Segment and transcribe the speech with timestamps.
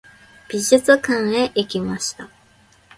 [0.49, 2.27] 美術館へ行きました。